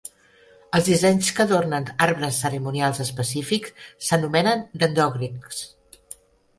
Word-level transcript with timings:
Els 0.77 0.87
dissenys 0.87 1.29
que 1.39 1.43
adornen 1.45 1.85
arbres 2.07 2.41
cerimonials 2.47 3.05
específics 3.07 3.79
s'anomenen 4.09 4.69
"dendroglics". 4.87 5.67